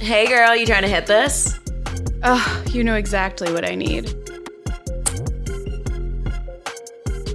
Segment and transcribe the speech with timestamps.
[0.00, 1.58] Hey girl, you trying to hit this?
[2.22, 4.08] Oh, you know exactly what I need.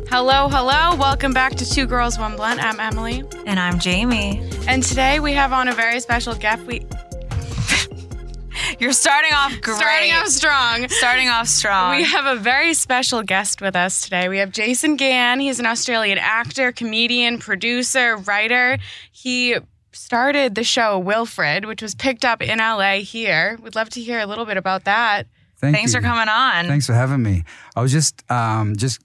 [0.09, 0.95] Hello, hello.
[0.95, 2.63] Welcome back to Two Girls, One Blunt.
[2.63, 3.23] I'm Emily.
[3.45, 4.49] And I'm Jamie.
[4.67, 6.63] And today we have on a very special guest.
[6.65, 6.85] We
[8.79, 9.77] You're starting off great.
[9.77, 10.89] starting off strong.
[10.89, 11.97] Starting off strong.
[11.97, 14.27] We have a very special guest with us today.
[14.29, 15.39] We have Jason Gann.
[15.39, 18.77] He's an Australian actor, comedian, producer, writer.
[19.11, 19.55] He
[19.95, 23.57] started the show Wilfred, which was picked up in LA here.
[23.61, 25.27] We'd love to hear a little bit about that.
[25.57, 25.99] Thank Thanks you.
[25.99, 26.65] for coming on.
[26.65, 27.43] Thanks for having me.
[27.75, 28.99] I was just um, just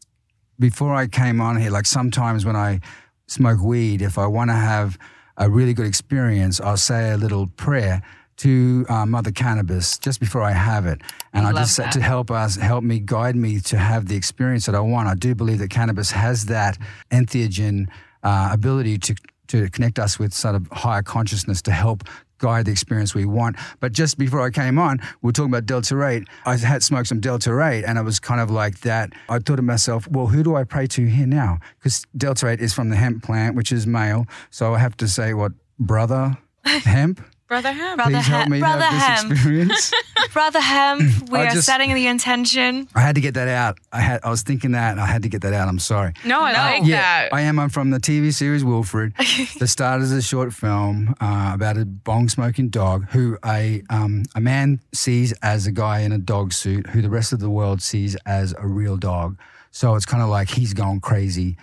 [0.59, 1.71] before I came on here.
[1.71, 2.81] Like sometimes when I
[3.27, 4.99] smoke weed, if I want to have
[5.37, 8.03] a really good experience, I'll say a little prayer
[8.39, 11.03] to uh, Mother Cannabis just before I have it,
[11.35, 11.93] and I Love just that.
[11.93, 15.09] to help us, help me, guide me to have the experience that I want.
[15.09, 16.79] I do believe that cannabis has that
[17.11, 17.89] entheogen
[18.23, 19.15] uh, ability to
[19.51, 22.05] to connect us with sort of higher consciousness to help
[22.39, 23.57] guide the experience we want.
[23.81, 26.27] But just before I came on, we were talking about Delta 8.
[26.47, 29.13] I had smoked some Delta 8 and it was kind of like that.
[29.29, 31.59] I thought to myself, well, who do I pray to here now?
[31.79, 34.27] Because Delta 8 is from the hemp plant, which is male.
[34.51, 37.21] So I have to say, what, brother hemp?
[37.51, 37.97] Brother Ham.
[37.97, 39.93] Brother Please help me Brother have this experience.
[40.33, 42.87] Brother Hemp, we I are just- setting the intention.
[42.95, 43.77] I had to get that out.
[43.93, 45.67] I had I was thinking that and I had to get that out.
[45.69, 46.13] I'm sorry.
[46.25, 46.59] No, I No.
[46.59, 47.35] like Yeah, that.
[47.35, 47.59] I am.
[47.59, 49.15] I'm from the TV series Wilfred.
[49.59, 54.23] that started as a short film uh, about a bong smoking dog who a um,
[54.37, 57.51] a man sees as a guy in a dog suit, who the rest of the
[57.51, 59.37] world sees as a real dog.
[59.73, 61.57] So it's kind of like he's gone crazy,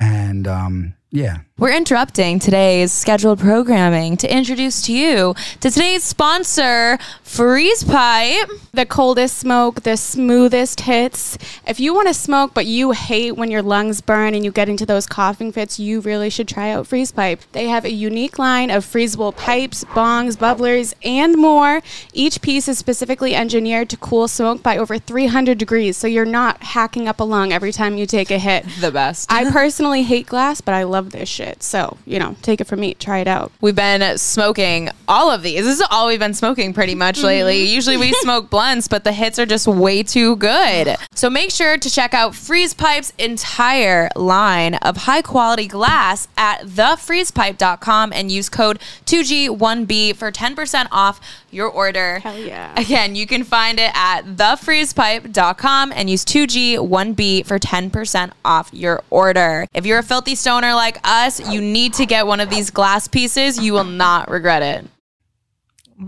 [0.00, 6.98] and um, yeah, We're interrupting today's scheduled programming to introduce to you to today's sponsor,
[7.22, 8.50] Freeze Pipe.
[8.72, 11.38] the coldest smoke, the smoothest hits.
[11.64, 14.68] If you want to smoke but you hate when your lungs burn and you get
[14.68, 17.40] into those coughing fits, you really should try out Freeze Pipe.
[17.52, 21.82] They have a unique line of freezable pipes, bongs, bubblers, and more.
[22.12, 26.64] Each piece is specifically engineered to cool smoke by over 300 degrees, so you're not
[26.64, 28.66] hacking up a lung every time you take a hit.
[28.80, 29.30] The best.
[29.30, 31.43] I personally hate glass, but I love this shit.
[31.60, 32.94] So, you know, take it from me.
[32.94, 33.52] Try it out.
[33.60, 35.64] We've been smoking all of these.
[35.64, 37.64] This is all we've been smoking pretty much lately.
[37.64, 37.74] Mm-hmm.
[37.74, 40.96] Usually we smoke blunts, but the hits are just way too good.
[41.14, 46.62] So make sure to check out Freeze Pipe's entire line of high quality glass at
[46.62, 52.18] thefreezepipe.com and use code 2G1B for 10% off your order.
[52.18, 52.78] Hell yeah.
[52.78, 59.66] Again, you can find it at thefreezepipe.com and use 2G1B for 10% off your order.
[59.72, 63.08] If you're a filthy stoner like us, you need to get one of these glass
[63.08, 63.58] pieces.
[63.58, 64.90] You will not regret it.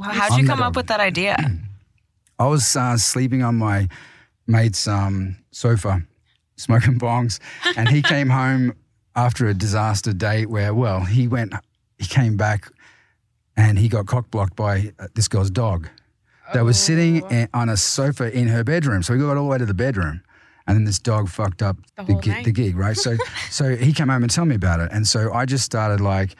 [0.03, 1.37] How'd you come up with that idea?
[2.39, 3.89] I was uh, sleeping on my
[4.47, 6.03] mate's um, sofa,
[6.57, 7.39] smoking bongs,
[7.77, 8.75] and he came home
[9.15, 11.55] after a disaster date where, well, he went,
[11.99, 12.69] he came back,
[13.57, 15.89] and he got cock blocked by uh, this girl's dog
[16.53, 19.03] that was sitting in, on a sofa in her bedroom.
[19.03, 20.23] So we got all the way to the bedroom.
[20.69, 22.97] And then this dog fucked up The the, gi- the gig, right?
[22.97, 23.17] So,
[23.51, 26.35] so he came home and told me about it, and so I just started like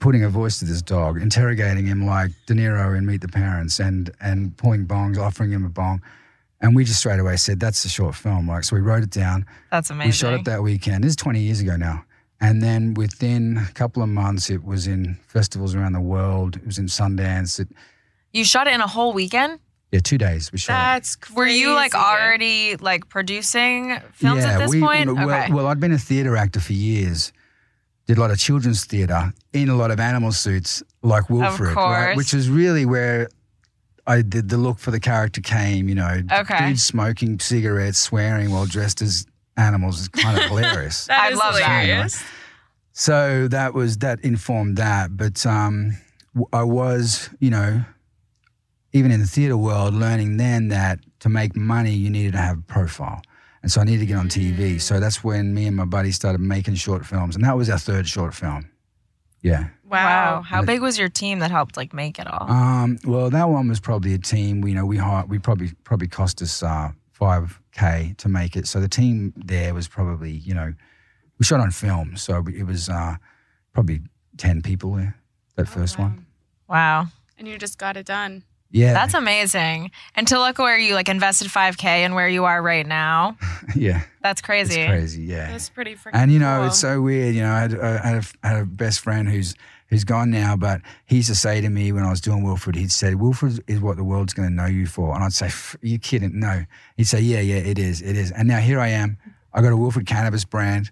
[0.00, 3.78] putting a voice to this dog, interrogating him like De Niro in Meet the Parents,
[3.80, 6.02] and and pulling bongs, offering him a bong,
[6.60, 8.48] and we just straight away said that's a short film.
[8.48, 9.46] Like, so we wrote it down.
[9.70, 10.08] That's amazing.
[10.08, 11.04] We shot it that weekend.
[11.04, 12.04] This is 20 years ago now.
[12.40, 16.56] And then within a couple of months, it was in festivals around the world.
[16.56, 17.58] It was in Sundance.
[17.58, 17.68] It,
[18.32, 19.58] you shot it in a whole weekend?
[19.90, 20.72] yeah, two days we shot.
[20.72, 21.36] That's crazy.
[21.36, 25.14] Were you like already like producing films at this we, point?
[25.14, 25.52] Well, okay.
[25.52, 27.32] well, I'd been a theatre actor for years.
[28.08, 32.16] Did a lot of children's theatre in a lot of animal suits, like Wilfred, right?
[32.16, 33.28] Which is really where
[34.06, 35.88] I did the look for the character came.
[35.90, 36.68] You know, Okay.
[36.68, 39.26] dudes smoking cigarettes, swearing while dressed as
[39.58, 41.06] animals is kind of hilarious.
[41.06, 41.82] That I is love that.
[41.84, 42.24] hilarious.
[42.92, 45.14] So that was that informed that.
[45.16, 45.98] But um,
[46.34, 47.84] w- I was, you know,
[48.94, 52.58] even in the theatre world, learning then that to make money you needed to have
[52.58, 53.20] a profile,
[53.62, 54.80] and so I needed to get on TV.
[54.80, 57.78] So that's when me and my buddy started making short films, and that was our
[57.78, 58.70] third short film.
[59.42, 59.68] Yeah.
[59.84, 60.36] wow.
[60.36, 60.42] Wow.
[60.42, 62.50] How big was your team that helped like make it all?
[62.50, 64.60] Um, well, that one was probably a team.
[64.60, 68.56] We, you know, we hired, we probably probably cost us uh, five k to make
[68.56, 68.66] it.
[68.66, 70.74] So the team there was probably, you know,
[71.38, 73.16] we shot on film, so it was uh,
[73.72, 74.00] probably
[74.36, 75.16] ten people there.
[75.56, 76.26] That first one.
[76.68, 77.06] wow.
[77.36, 78.42] And you just got it done.
[78.70, 79.90] Yeah, That's amazing.
[80.14, 83.38] And to look where you like invested 5K and where you are right now,
[83.74, 84.86] yeah, that's it's crazy.
[84.86, 85.22] crazy.
[85.22, 86.66] Yeah, That's pretty freaking and you know cool.
[86.66, 87.34] it's so weird.
[87.34, 89.54] You know, I had, I had, a, I had a best friend who's
[89.86, 92.76] who's gone now, but he used to say to me when I was doing Wilfred,
[92.76, 95.48] he'd say, "Wilfred is what the world's going to know you for," and I'd say,
[95.80, 96.64] you kidding?" No,
[96.98, 99.16] he'd say, "Yeah, yeah, it is, it is." And now here I am.
[99.54, 100.90] I got a Wilfred cannabis brand.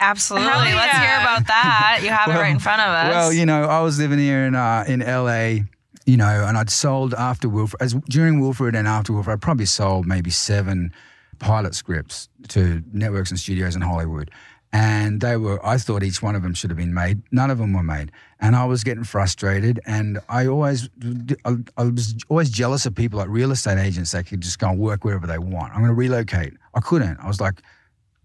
[0.00, 0.48] Absolutely.
[0.50, 2.00] Hell Let's hear about that.
[2.02, 3.10] You have it right in front of us.
[3.14, 5.62] Well, you know, I was living here in uh, in LA,
[6.06, 9.66] you know, and I'd sold after Wilfred, as during Wilfred and after Wilfred, I probably
[9.66, 10.92] sold maybe seven
[11.38, 14.30] pilot scripts to networks and studios in Hollywood.
[14.74, 17.22] And they were, I thought each one of them should have been made.
[17.30, 18.10] None of them were made.
[18.40, 19.80] And I was getting frustrated.
[19.84, 20.88] And I always,
[21.44, 24.70] I, I was always jealous of people like real estate agents that could just go
[24.70, 25.74] and work wherever they want.
[25.74, 26.54] I'm going to relocate.
[26.74, 27.18] I couldn't.
[27.20, 27.60] I was like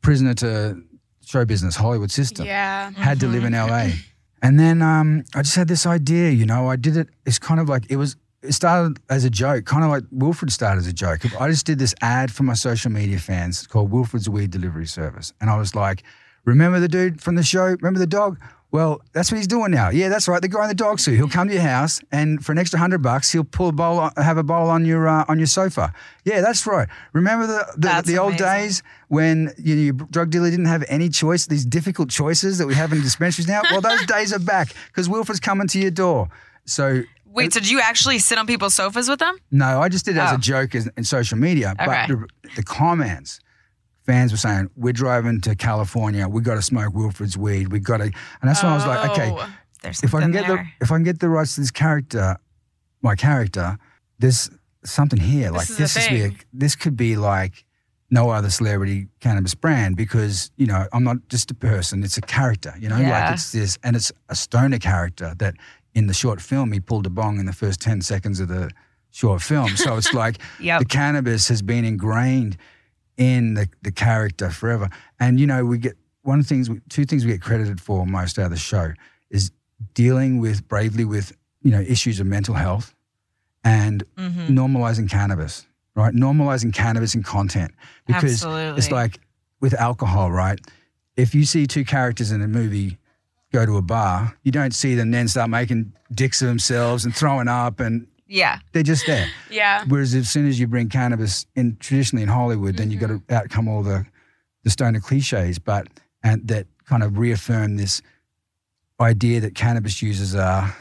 [0.01, 0.81] prisoner to
[1.25, 2.91] show business, Hollywood system Yeah.
[2.91, 3.89] had to live in mm-hmm.
[3.89, 3.95] LA.
[4.41, 7.09] And then um, I just had this idea, you know, I did it.
[7.25, 8.15] It's kind of like it was.
[8.43, 11.25] It started as a joke, kind of like Wilfred started as a joke.
[11.41, 15.33] I just did this ad for my social media fans called Wilfred's Weed Delivery Service,
[15.41, 16.03] and I was like,
[16.45, 17.65] "Remember the dude from the show?
[17.65, 18.39] Remember the dog?
[18.69, 19.89] Well, that's what he's doing now.
[19.89, 20.41] Yeah, that's right.
[20.41, 21.15] The guy in the dog suit.
[21.15, 23.97] He'll come to your house, and for an extra hundred bucks, he'll pull a bowl,
[23.99, 25.93] on, have a bowl on your uh, on your sofa.
[26.25, 26.87] Yeah, that's right.
[27.13, 31.07] Remember the the, the old days when you know, your drug dealer didn't have any
[31.07, 33.61] choice, these difficult choices that we have in dispensaries now.
[33.71, 36.27] Well, those days are back because Wilfred's coming to your door.
[36.65, 39.37] So Wait, so did you actually sit on people's sofas with them?
[39.51, 40.35] no, I just did it as Oh.
[40.35, 41.73] a joke as, in social media.
[41.79, 41.85] Okay.
[41.85, 42.27] But the,
[42.57, 43.39] the comments,
[44.07, 46.27] fans were saying, "We're driving to California.
[46.27, 47.71] We got to smoke Wilfred's weed.
[47.71, 48.13] We got to." And
[48.49, 49.47] that's when I was like, "Okay, Oh.
[49.83, 52.37] There's if I can get the if I can get the rights to this character,
[53.03, 53.77] my character,
[54.17, 54.49] there's
[54.83, 55.51] something here.
[55.51, 56.39] like is the this is be a, thing.
[56.51, 57.63] this could be like
[58.09, 62.21] no other celebrity cannabis brand because you know I'm not just a person; it's a
[62.21, 62.73] character.
[62.79, 63.25] You know, Yeah.
[63.25, 65.53] like it's this, and it's a stoner character that
[65.93, 68.71] in the short film he pulled a bong in the first ten seconds of the
[69.11, 69.75] short film.
[69.77, 70.79] So it's like Yep.
[70.79, 72.57] the cannabis has been ingrained
[73.17, 74.89] in the, the character forever.
[75.19, 78.05] And you know, we get one of the things, two things we get credited for
[78.05, 78.93] most out of the show
[79.29, 79.51] is
[79.93, 82.93] dealing with bravely with you know issues of mental health
[83.63, 84.57] and Mm-hmm.
[84.57, 85.65] normalizing cannabis,
[85.95, 86.13] right?
[86.13, 87.71] Normalizing cannabis in content
[88.05, 88.41] because
[88.77, 89.19] it's like
[89.61, 90.59] with alcohol, right?
[91.15, 92.97] If you see two characters in a movie
[93.51, 97.15] go to a bar, you don't see them then start making dicks of themselves and
[97.15, 98.59] throwing up and yeah.
[98.71, 99.27] they're just there.
[99.49, 99.83] Yeah.
[99.87, 103.15] Whereas as soon as you bring cannabis in traditionally in Hollywood, then you've got to
[103.15, 103.33] mm-hmm.
[103.33, 104.05] outcome all the
[104.63, 105.87] the stoner cliches, but
[106.23, 108.01] and that kind of reaffirm this
[108.99, 110.75] idea that cannabis users are,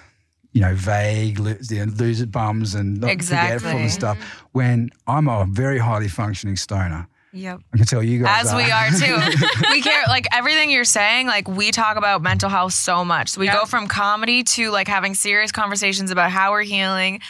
[0.52, 3.82] you know, vague, lo- you loser bums and not forgetful Exactly.
[3.82, 4.18] and stuff.
[4.18, 4.46] Mm-hmm.
[4.52, 7.60] When I'm a very highly functioning stoner, Yep.
[7.74, 9.36] I can tell you guys As we are too.
[9.70, 13.30] we care like everything you're saying, like we talk about mental health so much.
[13.30, 13.54] So we Yeah.
[13.54, 17.20] go from comedy to like having serious conversations about how we're healing.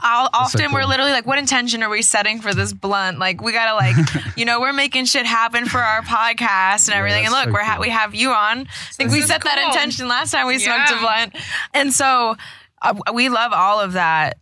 [0.00, 3.18] I'll, That's so often we're literally like, what intention are we setting for this blunt?
[3.18, 3.94] Like we gotta like,
[4.38, 7.24] you know, we're making shit happen for our podcast and everything.
[7.26, 7.82] and look, so we're ha- cool.
[7.82, 8.60] we have you on.
[8.60, 8.64] I
[8.94, 11.36] think this we is set that intention last time we smoked a blunt.
[11.74, 12.36] And so
[12.80, 14.38] uh, we love all of that.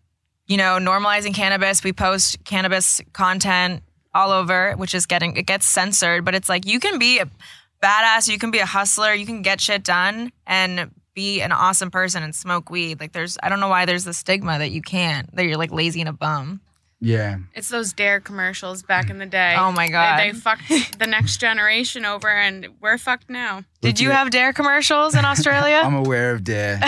[0.46, 1.84] You know, normalizing cannabis.
[1.84, 3.82] We post cannabis content
[4.14, 7.26] all over, which is getting it gets censored, but it's like you can be a
[7.82, 11.90] badass, you can be a hustler, you can get shit done and be an awesome
[11.90, 13.00] person and smoke weed.
[13.00, 15.72] Like there's I don't know why there's the stigma that you can't, that you're like
[15.72, 16.60] lazy and a bum.
[17.02, 17.38] Yeah.
[17.54, 19.54] It's those Dare commercials back in the day.
[19.58, 20.18] Oh my God.
[20.18, 23.64] They, they fucked the next generation over, and we're fucked now.
[23.80, 25.80] Did you have dare commercials in Australia?
[25.82, 26.78] I'm aware of Dare.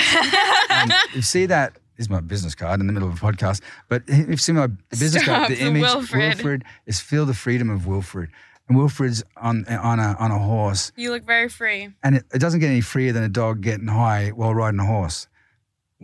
[0.70, 3.60] um, you see that is my business card in the middle of a podcast.
[3.88, 6.20] But if you see my business Stop, card, the the image Wilfred.
[6.36, 8.30] Wilfred is feel the freedom of Wilfred,
[8.68, 11.90] and Wilfred's on on a on a horse, You look very free.
[12.02, 14.86] and it, it doesn't get any freer than a dog getting high while riding a
[14.86, 15.26] horse.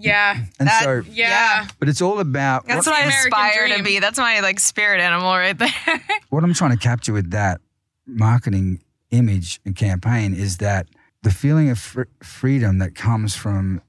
[0.00, 0.44] Yeah.
[0.60, 1.66] And That- so, Yeah.
[1.80, 3.98] but it's all about That's what, what I the American aspire to be.
[3.98, 5.70] That's my like spirit animal right there.
[6.28, 7.60] what I'm trying to capture with that
[8.06, 8.80] marketing
[9.10, 10.86] image and campaign is that
[11.22, 13.82] the feeling of fr- freedom that comes from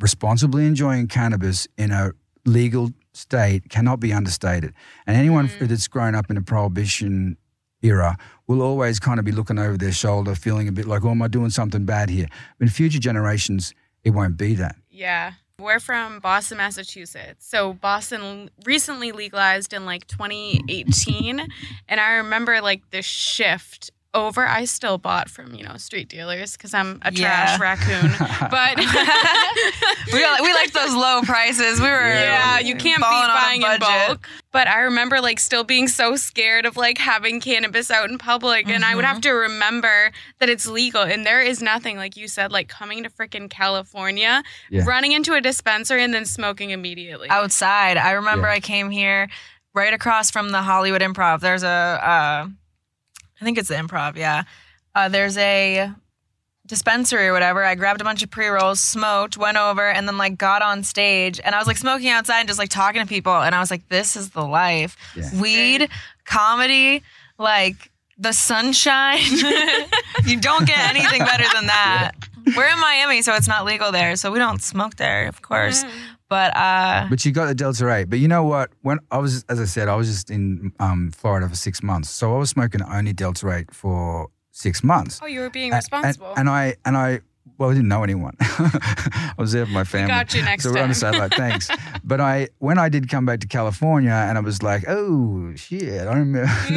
[0.00, 2.12] responsibly enjoying cannabis in a
[2.44, 4.74] legal state cannot be understated.
[5.06, 5.68] And anyone mm.
[5.68, 7.36] that's grown up in a prohibition
[7.82, 11.10] era will always kind of be looking over their shoulder, feeling a bit like, oh,
[11.10, 12.26] am I doing something bad here?
[12.58, 14.76] But in future generations, it won't be that.
[14.90, 15.32] Yeah.
[15.60, 17.46] We're from Boston, Massachusetts.
[17.46, 21.46] So Boston recently legalized in like 2018.
[21.88, 24.46] And I remember like the shift over.
[24.46, 27.56] I still bought from, you know, street dealers because I'm a Yeah.
[27.56, 28.10] trash raccoon.
[28.50, 28.76] But
[30.12, 31.80] we we like those low prices.
[31.80, 34.28] We were yeah, you can't beat balling on a buying in bulk.
[34.52, 38.68] But I remember like still being so scared of like having cannabis out in public.
[38.68, 39.12] And I would Mm-hmm.
[39.14, 41.02] have to remember that it's legal.
[41.02, 44.84] And there is nothing, like you said, like coming to freaking California, Yeah.
[44.86, 47.28] running into a dispensary and then smoking immediately.
[47.28, 47.96] outside.
[47.96, 48.54] I remember Yeah.
[48.54, 49.28] I came here
[49.74, 51.40] right across from the Hollywood Improv.
[51.40, 52.46] There's a, uh,
[53.40, 54.16] I think it's the Improv.
[54.16, 54.44] Yeah,
[54.94, 55.92] uh, there's a
[56.66, 57.62] dispensary or whatever.
[57.62, 60.82] I grabbed a bunch of pre rolls, smoked, went over, and then like got on
[60.82, 63.60] stage, and I was like smoking outside and just like talking to people, and I
[63.60, 64.96] was like, this is the life.
[65.16, 65.40] Yeah.
[65.40, 65.88] Weed,
[66.24, 67.02] comedy,
[67.38, 69.18] like the sunshine.
[70.24, 72.12] you don't get anything better than that.
[72.56, 74.16] We're in Miami, so it's not legal there.
[74.16, 75.84] So we don't smoke there, of course.
[76.34, 78.10] But uh, But you got the Delta 8.
[78.10, 78.70] But you know what?
[78.82, 82.10] When I was, as I said, I was just in um, Florida for six months.
[82.10, 85.20] So I was smoking only Delta 8 for six months.
[85.22, 86.30] Oh, you were being A- responsible.
[86.30, 87.20] And, and I, and I,
[87.58, 88.36] well, I didn't know anyone.
[88.40, 90.08] I was there with my family.
[90.08, 91.34] got you next so we're on the satellite.
[91.34, 91.70] Thanks.
[92.04, 96.06] but I, when I did come back to California, and I was like, oh shit,
[96.06, 96.42] I remember.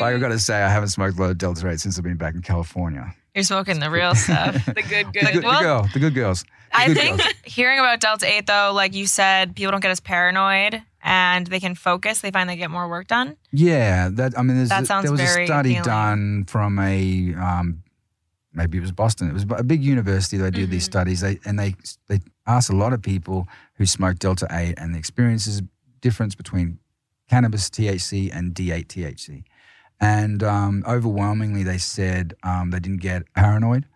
[0.00, 2.04] like I got to say, I haven't smoked a lot of Delta 8 since I've
[2.04, 3.14] been back in California.
[3.34, 4.54] you're smoking the real stuff.
[4.66, 5.32] the good, The, good.
[5.32, 6.42] good, Well, the girl, the good girls.
[6.42, 7.32] The I good think girls.
[7.44, 11.60] hearing about Delta 8, though, like you said, people don't get as paranoid and they
[11.60, 12.20] can focus.
[12.20, 13.36] They find they get more work done.
[13.50, 15.84] Yeah, that I mean, there's That a- sounds there was very a study appealing.
[15.84, 17.82] done from a um,
[18.54, 19.28] maybe it was Boston.
[19.28, 20.70] It was a big university that did Mm-hmm.
[20.72, 21.20] these studies.
[21.20, 21.74] They and they
[22.08, 25.62] they asked a lot of people who smoked Delta Eight and the experiences
[26.00, 26.78] difference between
[27.30, 29.44] cannabis THC and D8 THC,
[30.00, 33.86] and um, overwhelmingly they said um, they didn't get paranoid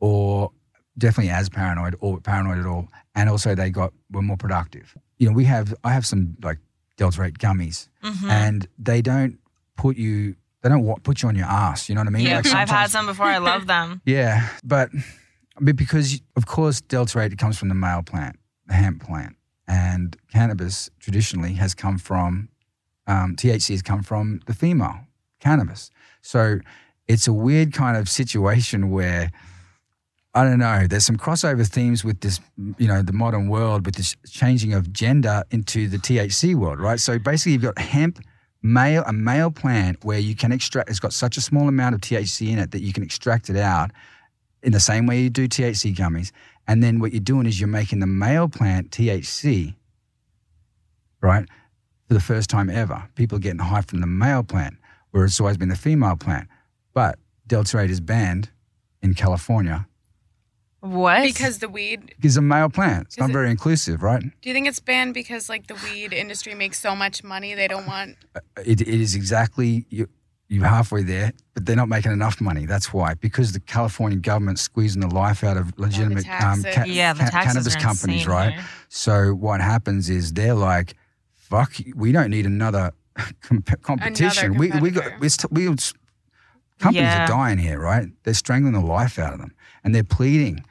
[0.00, 0.50] or
[0.98, 4.96] definitely as paranoid or paranoid at all, and also they got were more productive.
[5.18, 6.58] You know, we have I have some like
[6.96, 8.28] Delta Eight gummies Mhm.
[8.28, 9.38] and they don't
[9.76, 12.26] put you they don't wa- put you on your ass you know what i mean
[12.26, 13.26] yeah, Like I've had some before.
[13.26, 14.00] I love them.
[14.06, 14.88] yeah but
[15.60, 19.36] but because of course delta 8 comes from the male plant the hemp plant
[19.68, 22.48] and cannabis traditionally has come from
[23.06, 25.00] um, thc has come from the female
[25.38, 25.90] cannabis
[26.22, 26.58] so
[27.06, 29.30] it's a weird kind of situation where
[30.36, 30.88] I don't know.
[30.88, 32.40] There's some crossover themes with this,
[32.76, 36.98] you know, the modern world with this changing of gender into the THC world, right?
[36.98, 38.18] So basically, you've got hemp,
[38.64, 40.90] male, a male plant where you can extract.
[40.90, 43.56] It's got such a small amount of THC in it that you can extract it
[43.56, 43.92] out
[44.62, 46.32] in the same way you do THC gummies.
[46.66, 49.74] And then what you're doing is you're making the male plant THC,
[51.20, 51.46] right,
[52.08, 53.06] for the first time ever.
[53.14, 54.76] People are getting high from the male plant,
[55.10, 56.48] where it's always been the female plant.
[56.94, 58.48] But Delta 8 is banned
[59.02, 59.86] in California
[60.84, 61.22] What?
[61.22, 62.14] Because the weed.
[62.22, 63.06] It's a male plant.
[63.06, 64.20] It's Is not it- very inclusive, right?
[64.22, 67.68] Do you think it's banned because like the weed industry makes so much money they
[67.68, 68.16] don't want?
[68.64, 70.08] It, it is exactly you.
[70.48, 72.66] You're halfway there, but they're not making enough money.
[72.66, 76.94] That's why, because the California government's squeezing the life out of legitimate um, taxes.
[76.94, 78.52] yeah, ca- cannabis companies, insane right?
[78.52, 78.64] here.
[78.90, 80.94] So what happens is they're like,
[81.32, 82.92] "Fuck, we don't need another
[83.40, 84.58] comp- competition.
[84.58, 85.64] we we got we we
[86.78, 87.24] companies Yeah.
[87.24, 88.08] are dying here, right?
[88.24, 90.62] They're strangling the life out of them, and they're pleading.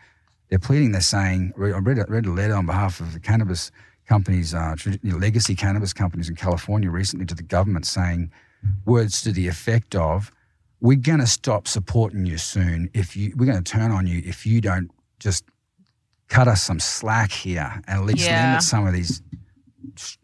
[0.53, 0.91] They're pleading.
[0.91, 3.71] They're saying, I read a, read a letter on behalf of the cannabis
[4.07, 8.29] companies, uh, legacy cannabis companies in California recently to the government saying
[8.85, 10.31] words to the effect of,
[10.79, 13.33] "We're going to stop supporting you soon if you.
[13.35, 15.43] We're going to turn on you if you don't just
[16.27, 18.45] cut us some slack here and at least Yeah.
[18.49, 19.23] limit some of these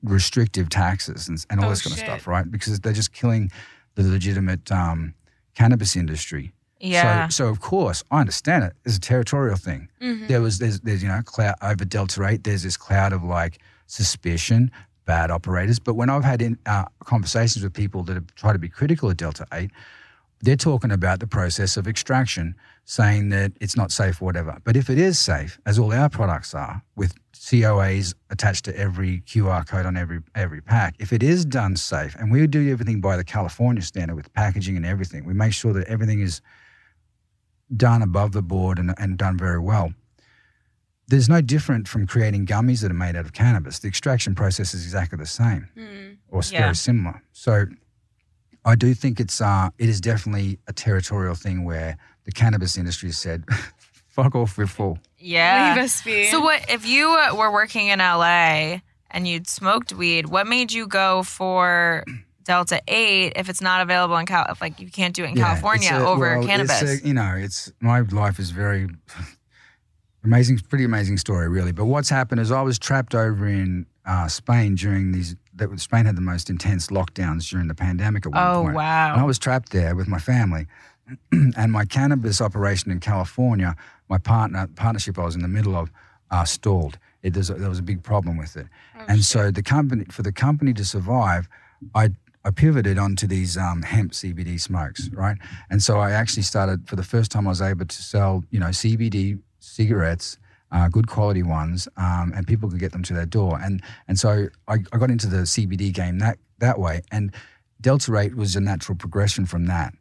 [0.03, 2.49] restrictive taxes and, and all Oh, this kind of stuff, right?
[2.51, 3.51] Because they're just killing
[3.95, 5.15] the legitimate um,
[5.55, 6.53] cannabis industry.
[6.79, 7.27] Yeah.
[7.27, 8.73] So, so of course, I understand it.
[8.85, 9.89] It's a territorial thing.
[10.01, 10.27] Mm-hmm.
[10.27, 12.43] There was, there's, there's, you know, cloud over Delta Eight.
[12.43, 14.71] There's this cloud of like suspicion,
[15.05, 15.79] bad operators.
[15.79, 19.09] But when I've had in, uh, conversations with people that have tried to be critical
[19.09, 19.71] of Delta Eight,
[20.41, 22.55] they're talking about the process of extraction,
[22.85, 24.57] saying that it's not safe whatever.
[24.63, 29.21] But if it is safe, as all our products are, with COAs attached to every
[29.21, 33.01] QR code on every every pack, if it is done safe, and we do everything
[33.01, 36.41] by the California standard with packaging and everything, we make sure that everything is
[37.75, 39.93] done above the board and, and done very well.
[41.07, 43.79] There's no different from creating gummies that are made out of cannabis.
[43.79, 46.17] The extraction process is exactly the same Mm.
[46.27, 46.61] or s- Yeah.
[46.61, 47.23] very similar.
[47.31, 47.65] So
[48.63, 53.11] I do think it's uh, it is definitely a territorial thing where the cannabis industry
[53.11, 53.45] said,
[54.09, 55.73] "Fuck off, we're full." yeah.
[55.75, 56.25] Leave us be.
[56.27, 60.27] So what if you uh, were working in LA and you'd smoked weed?
[60.27, 62.03] What made you go for
[62.49, 64.47] Delta Eight if it's not available in Cal?
[64.49, 66.81] If like you can't do it in Yeah, California a- over well, cannabis?
[66.81, 68.87] A, you know, it's my life is very
[70.23, 71.71] amazing, pretty amazing story, really.
[71.71, 75.35] But what's happened is I was trapped over in uh, Spain during these.
[75.53, 78.73] That Spain had the most intense lockdowns during the pandemic at one oh point.
[78.73, 79.11] Oh wow!
[79.13, 80.65] And I was trapped there with my family.
[81.31, 83.75] and my cannabis operation in California,
[84.09, 85.91] my partner partnership I was in the middle of,
[86.31, 86.97] uh, stalled.
[87.21, 88.67] It, a, there was a big problem with it.
[89.07, 91.49] and so the company, for the company to survive,
[91.93, 92.09] I,
[92.49, 95.37] I pivoted onto these um, hemp CBD smokes, right?
[95.69, 98.59] And so I actually started, for the first time, I was able to sell, you
[98.59, 100.39] know, CBD cigarettes,
[100.71, 103.59] uh, good quality ones, um, and people could get them to their door.
[103.61, 107.03] And and so I, I got into the CBD game that that way.
[107.11, 107.35] And
[107.81, 109.93] Delta Eight was a natural progression from that,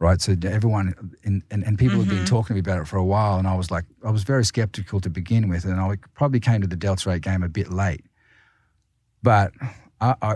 [0.00, 0.20] right?
[0.20, 3.04] So everyone in, and, and people had been talking to me about it for a
[3.04, 6.40] while, and I was like, I was very skeptical to begin with, and I probably
[6.40, 8.04] came to the Delta Eight game a bit late.
[9.22, 9.52] But
[10.00, 10.34] I, I,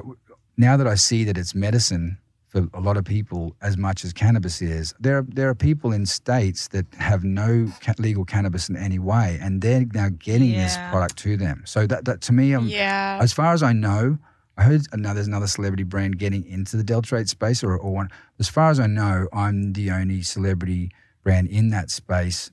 [0.57, 4.03] now that I see that it's medicine for for a lot of people as much
[4.05, 4.95] as cannabis is.
[5.01, 8.99] There are, there are people in states that have no ca- legal cannabis in any
[8.99, 11.65] way, and they're now getting this product to them.
[11.67, 13.19] So that, that to me, um, Yeah.
[13.21, 14.17] as far as I know,
[14.57, 17.93] I heard another, there's another celebrity brand getting into the Delta 8 space, or, or
[17.93, 18.09] one.
[18.39, 20.91] As far as I know, I'm the only celebrity
[21.25, 22.51] brand in that space.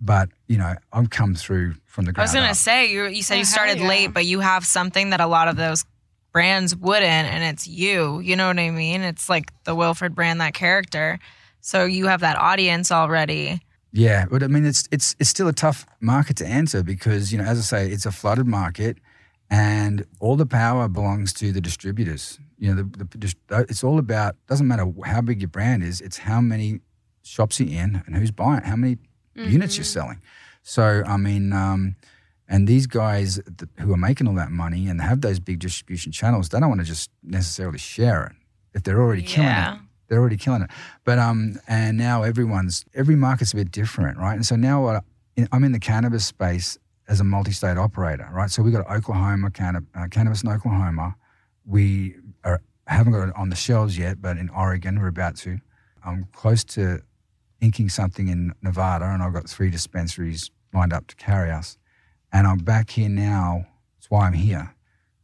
[0.00, 3.22] But you know, I've come through from the ground I was gonna say you you
[3.22, 3.86] said Oh, you started yeah.
[3.88, 5.84] late, but you have something that a lot of those
[6.36, 8.20] brands wouldn't, and it's you.
[8.20, 9.00] You know what I mean?
[9.00, 11.18] It's like the Wilfred brand, that character.
[11.62, 13.62] So you have that audience already.
[13.90, 17.38] Yeah, but I mean, it's it's it's still a tough market to enter because you
[17.38, 18.98] know, as I say, it's a flooded market,
[19.48, 22.38] and all the power belongs to the distributors.
[22.58, 26.18] You know, the, the it's all about doesn't matter how big your brand is; it's
[26.18, 26.80] how many
[27.22, 28.98] shops you're in and who's buying, how many
[29.34, 30.20] units you're selling.
[30.62, 31.96] So, I mean, um,
[32.48, 36.12] and these guys th- who are making all that money and have those big distribution
[36.12, 38.32] channels, they don't want to just necessarily share it
[38.74, 39.74] if they're already killing Yeah.
[39.74, 39.80] it.
[40.08, 40.70] They're already killing it.
[41.04, 44.34] But um, and now everyone's every market's a bit different, right?
[44.34, 44.96] And so now what
[45.38, 48.50] I- I'm in the cannabis space as a multi-state operator, right?
[48.50, 51.16] So we got Oklahoma canna- uh, cannabis in Oklahoma.
[51.64, 55.58] We are, haven't got it on the shelves yet, but in Oregon we're about to.
[56.04, 57.00] I'm close to
[57.60, 61.76] inking something in Nevada, and I've got three dispensaries lined up to carry us.
[62.32, 63.66] And I'm back here now.
[63.96, 64.74] That's why I'm here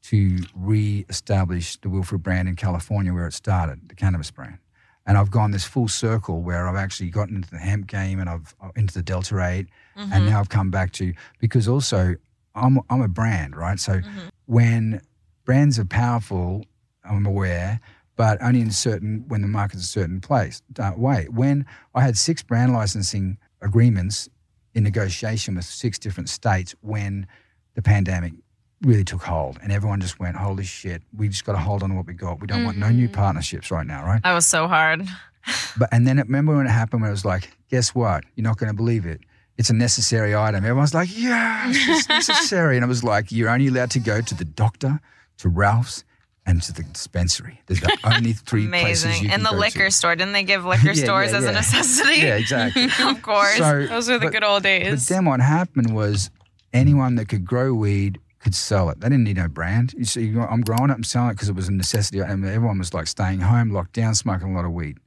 [0.04, 4.59] to re-establish the Wilfred brand in California, where it started, the cannabis brand.
[5.06, 8.28] And I've gone this full circle where I've actually gotten into the hemp game and
[8.30, 9.66] I've uh, into the Delta 8
[9.97, 12.14] and now I've come back to because also
[12.54, 13.80] I'm I'm a brand, right?
[13.80, 14.00] So
[14.47, 15.00] when
[15.44, 16.64] brands are powerful,
[17.04, 17.80] I'm aware,
[18.16, 21.26] but only in certain when the market's a certain place uh, way.
[21.30, 21.66] When
[21.97, 24.28] I had six brand licensing agreements
[24.75, 27.26] in negotiation with six different states when
[27.75, 28.33] the pandemic
[28.83, 31.91] really took hold and everyone just went, holy shit, we just got to hold on
[31.91, 32.41] to what we got.
[32.41, 33.12] We don't want no new mm.
[33.12, 34.23] partnerships right now, right?
[34.23, 35.07] That was so hard.
[35.76, 38.23] But and then it, remember when it happened when it was like, guess what?
[38.37, 39.23] You're not going to believe it.
[39.59, 40.64] It's a necessary item.
[40.64, 42.76] Everyone's like, yeah it's necessary.
[42.76, 45.00] and it was like, you're only allowed to go to the doctor,
[45.38, 46.05] to Ralph's,
[46.47, 47.61] and to the dispensary.
[47.67, 49.23] There's the only three places Amazing.
[49.25, 49.91] you can And the go liquor to.
[49.93, 50.17] store.
[50.17, 52.21] Didn't they give liquor Yeah, stores yeah, as a necessity?
[52.21, 52.85] Yeah, exactly.
[53.05, 53.57] of course.
[53.57, 54.85] So, Those were the but- good old days.
[54.85, 55.09] But days.
[55.09, 56.31] then what happened was
[56.73, 58.99] anyone that could grow weed could sell it.
[59.00, 59.95] They didn't need no brand.
[59.97, 62.19] You see, I'm growing it and selling it because it was a necessity.
[62.19, 64.99] And everyone was like staying home, locked down, smoking a lot of weed.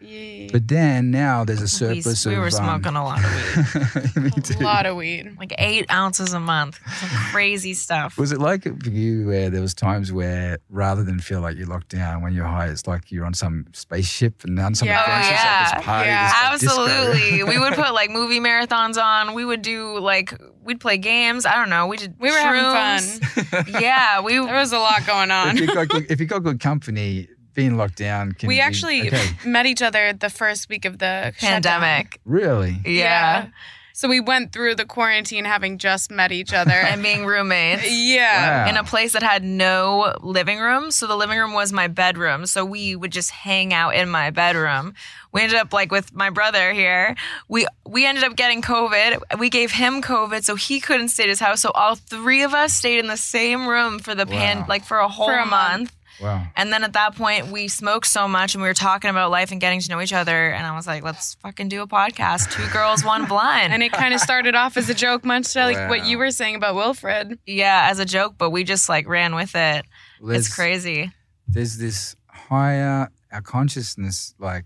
[0.00, 0.48] Yeah.
[0.52, 2.36] But then now there's a surplus we of.
[2.36, 4.16] We were um, smoking a lot of weed.
[4.22, 4.58] me too.
[4.58, 5.36] a lot of weed.
[5.38, 6.78] like eight ounces a month.
[6.98, 8.18] Some crazy stuff.
[8.18, 11.66] Was it like for you where there was times where rather than feel like you're
[11.66, 15.00] locked down when you're high, it's like you're on some spaceship and on some Yeah.
[15.00, 15.74] adventure, it's like yeah.
[15.76, 16.50] this party, Yeah.
[16.52, 16.90] this like.
[16.90, 17.42] Absolutely.
[17.54, 19.34] we would put like movie marathons on.
[19.34, 21.46] We would do like we'd play games.
[21.46, 21.86] I don't know.
[21.86, 23.64] We did We were having fun.
[23.80, 25.56] Yeah, we There was a lot going on.
[25.56, 28.60] if you got good, if you got good company, being locked down can We be-
[28.60, 29.30] actually okay.
[29.44, 31.62] met each other the first week of the shutdown.
[31.62, 32.20] pandemic.
[32.24, 32.78] really.
[32.84, 33.48] Yeah.
[33.92, 36.70] So we went through the quarantine having just met each other.
[36.90, 37.90] And being roommates.
[37.90, 38.64] yeah.
[38.66, 38.70] Wow.
[38.70, 40.90] In a place that had no living room.
[40.90, 42.44] So the living room was my bedroom.
[42.44, 44.92] So we would just hang out in my bedroom.
[45.32, 47.16] We ended up like with my brother here.
[47.48, 49.38] We we ended up getting COVID.
[49.38, 51.60] We gave him COVID, so he couldn't stay at his house.
[51.62, 54.98] So all three of us stayed in the same room for the pan like for
[54.98, 55.80] a whole For a month.
[55.80, 55.95] month.
[56.20, 56.46] Wow.
[56.56, 59.52] And then at that point, we smoked so much and we were talking about life
[59.52, 60.50] and getting to know each other.
[60.50, 62.50] And I was like, let's fucking do a podcast.
[62.52, 63.72] Two girls, one blunt.
[63.72, 66.54] and it kind of started off as a joke, much like what you were saying
[66.54, 67.38] about Wilfred.
[67.46, 69.84] yeah, as a joke, but we just like ran with it.
[70.22, 71.12] There's- it's crazy.
[71.48, 74.64] There's this higher, our consciousness, like,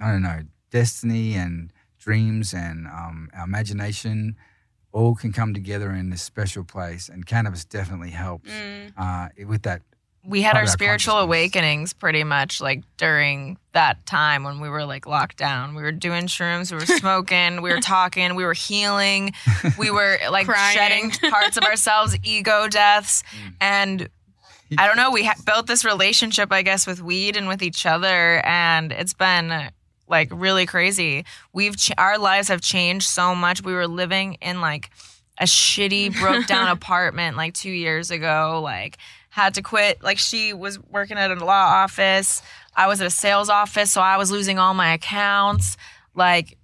[0.00, 4.36] I don't know, destiny and dreams and um, our imagination
[4.92, 7.08] all can come together in this special place.
[7.08, 8.92] And cannabis definitely helps Mm.
[8.96, 9.82] uh, with that.
[10.22, 15.06] We had our spiritual awakenings pretty much like during that time when we were like
[15.06, 15.74] locked down.
[15.74, 19.32] We were doing shrooms, we were smoking, we were talking, we were healing,
[19.78, 23.22] we were like shedding parts of ourselves, ego deaths.
[23.60, 24.08] And
[24.76, 27.86] I don't know, we ha- built this relationship, I guess, with weed and with each
[27.86, 28.44] other.
[28.44, 29.70] And it's been
[30.06, 31.24] like really crazy.
[31.52, 33.64] We've, ch- our lives have changed so much.
[33.64, 34.90] We were living in like
[35.38, 38.60] a shitty, broke down apartment like two years ago.
[38.62, 38.98] Like,
[39.30, 40.02] had to quit.
[40.02, 42.42] Like, she was working at a law office.
[42.76, 45.76] I was at a sales office, so I was losing all my accounts.
[46.14, 46.58] Like,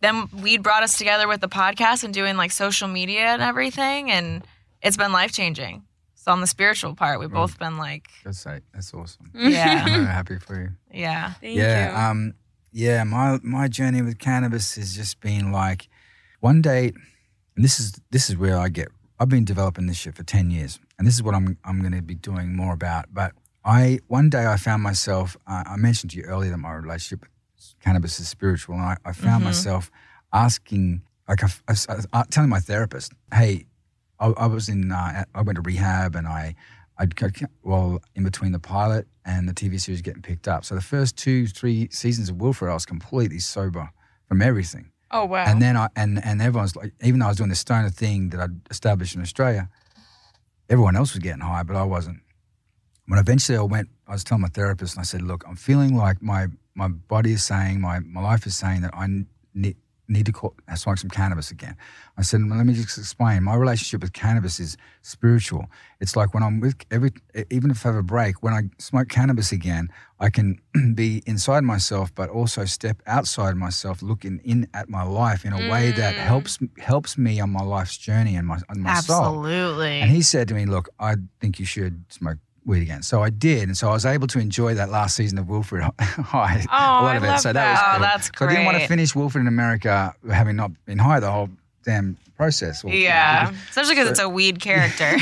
[0.00, 4.10] then weed brought us together with the podcast and doing like social media and everything.
[4.10, 4.46] And
[4.82, 5.82] it's been life changing.
[6.14, 8.62] So, on the spiritual part, we've both been like, That's it.
[8.74, 9.30] That's awesome.
[9.34, 10.68] yeah, I'm happy for you.
[10.92, 11.32] yeah.
[11.40, 12.10] Thank yeah, you.
[12.10, 12.34] um,
[12.72, 13.04] yeah.
[13.04, 15.88] My my journey with cannabis has just been like
[16.40, 16.92] one day,
[17.56, 18.88] and this is this is where I get.
[19.18, 21.94] I've been developing this shit for ten years, and this is what I'm I'm going
[21.94, 23.06] to be doing more about.
[23.10, 23.32] But
[23.64, 25.34] I one day I found myself.
[25.46, 28.96] Uh, I mentioned to you earlier that my relationship with cannabis is spiritual, and I,
[29.06, 29.90] I found myself
[30.34, 33.64] asking, like, I, I, I was, telling my therapist, "Hey,
[34.20, 34.92] I, I was in.
[34.92, 36.54] Uh, I went to rehab, and I,
[36.98, 37.28] I'd go-
[37.62, 40.66] well in between the pilot and the TV series getting picked up.
[40.66, 43.88] So the first two, three seasons of Wilfred, I was completely sober
[44.28, 44.90] from everything.
[45.10, 45.46] Oh wow.
[45.46, 48.28] And then I and and everyone's like, even though I was doing the stoner thing
[48.30, 49.70] that I'd established in Australia,
[50.70, 52.20] everyone else was getting high, but I wasn't.
[53.06, 55.96] When eventually I went, I was telling my therapist, and I said, "Look, I'm feeling
[55.96, 59.06] like my my body is saying, my my life is saying that I
[59.52, 59.76] need
[60.10, 61.76] need to call, smoke some cannabis again."
[62.18, 63.44] I said, well, "Let me just explain.
[63.44, 65.70] My relationship with cannabis is spiritual.
[66.00, 67.12] It's like when I'm with every,
[67.50, 70.60] even if I have a break, when I smoke cannabis again, I can
[70.94, 75.70] be inside myself, but also step outside myself, looking in at my life in a
[75.70, 76.18] way that mm.
[76.18, 80.00] helps helps me on my life's journey and my on my soul." Absolutely.
[80.00, 83.30] And he said to me, "Look, I think you should smoke weed again." So I
[83.30, 86.64] did, and so I was able to enjoy that last season of Wilfred High.
[86.70, 87.38] Oh, a lot I of it.
[87.40, 87.70] so that, that.
[87.72, 88.00] was Oh, cool.
[88.00, 91.30] that's So I didn't want to finish Wilfred in America having not been high the
[91.30, 91.48] whole
[91.84, 92.84] damn process.
[92.84, 93.50] Or- yeah.
[93.68, 95.10] Especially because it's a weed character.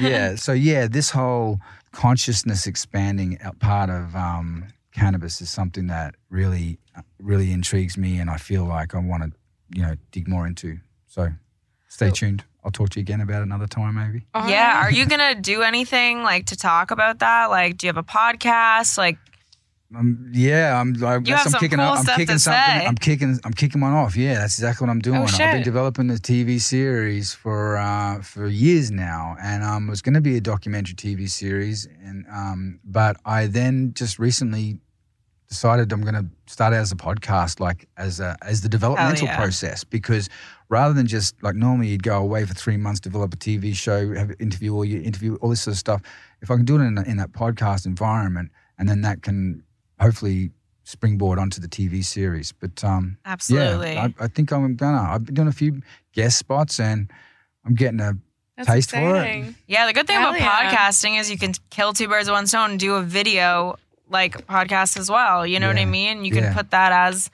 [0.00, 0.34] yeah.
[0.36, 1.60] So yeah, this whole
[1.92, 6.78] consciousness expanding part of um, cannabis is something that really,
[7.18, 9.32] really intrigues me, and I feel like I want to,
[9.74, 10.78] you know, dig more into.
[11.06, 11.30] So,
[11.88, 12.44] stay tuned.
[12.64, 14.24] I'll talk to you again about it another time, maybe.
[14.34, 14.82] yeah.
[14.84, 17.46] Are you gonna do anything like to talk about that?
[17.50, 18.98] Like, do you have a podcast?
[18.98, 19.16] Like,
[19.96, 20.94] Um, yeah, I'm.
[21.02, 21.78] I, you have I'm some kicking.
[21.78, 22.80] cool up, I'm stuff kicking to something.
[22.80, 22.86] say.
[22.86, 23.40] I'm kicking.
[23.44, 24.14] I'm kicking one off.
[24.16, 25.18] Yeah, that's exactly what I'm doing.
[25.20, 29.90] Oh, I've been developing a TV series for uh, for years now, and um, it
[29.90, 34.78] was going to be a documentary TV series, and um, but I then just recently
[35.48, 39.26] decided I'm going to start out as a podcast, like as a as the developmental
[39.26, 39.36] yeah.
[39.36, 40.28] process, because
[40.70, 44.14] rather than just like normally you'd go away for three months, develop a TV show,
[44.14, 46.00] have an interview, or you interview all this sort of stuff.
[46.40, 49.62] If I can do it in, in that podcast environment, and then that can
[50.00, 50.52] hopefully
[50.84, 52.52] springboard onto the TV series.
[52.52, 53.92] But um, Absolutely.
[53.92, 55.02] yeah, I, I think I'm gonna.
[55.02, 55.82] I've been doing a few
[56.14, 57.10] guest spots, and
[57.66, 58.14] I'm getting a
[58.56, 59.54] That's taste for it.
[59.66, 59.86] yeah.
[59.86, 60.70] The good thing Hell about yeah.
[60.72, 63.76] podcasting is you can kill two birds with one stone and do a video
[64.08, 65.46] like podcast as well.
[65.46, 66.24] You know what I mean?
[66.24, 66.54] You can Yeah.
[66.54, 67.28] put that as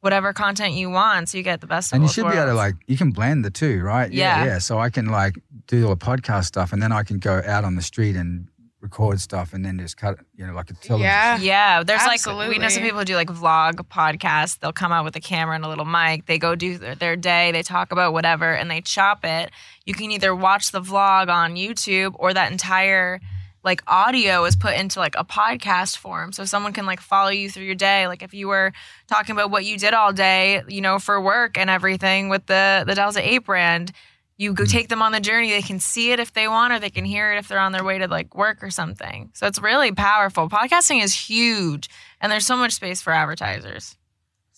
[0.00, 1.92] whatever content you want, so you get the best.
[1.92, 4.10] Of and you both should be able to like you can blend the two, right?
[4.10, 4.44] Yeah.
[4.44, 4.58] yeah.
[4.58, 7.64] So I can like do all the podcast stuff, and then I can go out
[7.64, 8.48] on the street and
[8.80, 11.10] record stuff, and then just cut you know, like a television.
[11.10, 11.38] Yeah.
[11.38, 14.58] Yeah, there's like we know some people do like vlog podcasts.
[14.58, 16.26] They'll come out with a camera and a little mic.
[16.26, 17.52] They go do their, their day.
[17.52, 19.50] They talk about whatever and they chop it.
[19.84, 23.20] You can either watch the vlog on YouTube or that entire
[23.64, 27.50] like audio is put into like a podcast form, so someone can like follow you
[27.50, 28.06] through your day.
[28.06, 28.72] Like if you were
[29.06, 32.84] talking about what you did all day, you know, for work and everything with the
[32.86, 33.92] the Delta Eight brand.
[34.40, 34.70] You go mm-hmm.
[34.70, 35.50] take them on the journey.
[35.50, 37.72] They can see it if they want, or they can hear it if they're on
[37.72, 39.30] their way to like work or something.
[39.34, 40.48] So it's really powerful.
[40.48, 41.90] Podcasting is huge,
[42.20, 43.96] and there's so much space for advertisers.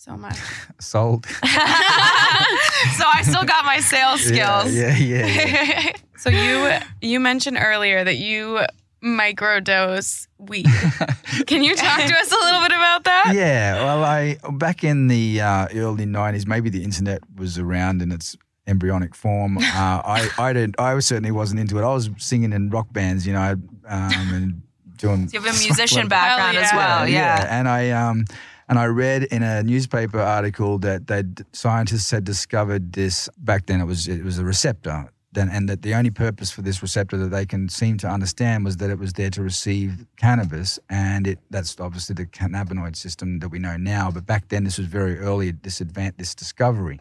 [0.01, 0.39] So much.
[0.81, 1.27] Sold.
[1.27, 4.75] so I still got my sales skills.
[4.75, 5.81] Yeah, yeah, yeah.
[5.81, 5.93] yeah.
[6.17, 8.61] So you you mentioned earlier that you
[9.03, 10.67] microdose weed.
[11.47, 13.33] Can you talk to us a little bit about that?
[13.35, 18.13] Yeah, well, I back in the uh, early '90s, maybe the internet was around in
[18.13, 18.37] its
[18.67, 19.59] embryonic form.
[19.71, 21.83] Uh, I I did I certainly wasn't into it.
[21.83, 24.63] I was singing in rock bands, you know, um, and
[24.99, 25.29] doing.
[25.33, 26.77] You have a musician background as yeah.
[26.77, 27.09] well.
[27.09, 27.47] Yeah.
[27.59, 28.25] and I um
[28.69, 33.81] and I read in a newspaper article that they scientists had discovered this back then.
[33.81, 35.11] It was it was a receptor.
[35.37, 38.79] And that the only purpose for this receptor that they can seem to understand was
[38.79, 43.49] that it was there to receive cannabis, and it that's obviously the cannabinoid system that
[43.49, 44.11] we know now.
[44.11, 45.53] But back then, this was very early.
[45.53, 46.99] This advance, this discovery,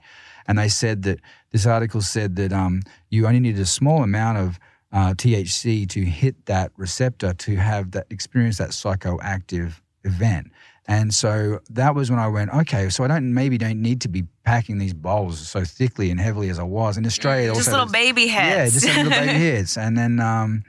[0.48, 4.38] and they said that this article said that um, you only needed a small amount
[4.38, 4.60] of
[4.92, 10.52] uh, THC to hit that receptor to have that experience that psychoactive event.
[10.90, 14.08] And so that was when I went, okay, so I don't maybe don't need to
[14.08, 17.50] be packing these bowls so thickly and heavily as I was in Australia.
[17.50, 18.74] Just also, little baby heads.
[18.74, 20.64] yeah, just little baby hits, and then um,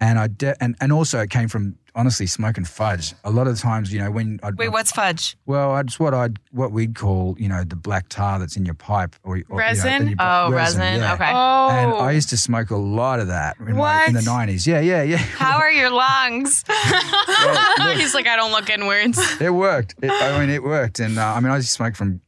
[0.00, 3.14] and I de- and and also it came from honestly smoking fudge.
[3.24, 5.36] A lot of times, you know, when I'd, Wait, what's fudge?
[5.46, 8.74] well, it's what I'd what we'd call you know the black tar that's in your
[8.74, 10.16] pipe or, or you know, Resin?
[10.18, 11.00] Oh, resin.
[11.00, 11.14] yeah.
[11.14, 11.30] Okay.
[11.32, 11.68] Oh.
[11.70, 14.66] And I used to smoke a lot of that in, my, in the nineties.
[14.66, 15.16] Yeah, yeah, yeah.
[15.16, 16.64] How are your lungs?
[17.94, 19.18] He's like, I don't look inwards.
[19.40, 19.94] It worked.
[20.02, 21.00] It, I mean, it worked.
[21.00, 22.20] And uh, I mean, I used to smoke from.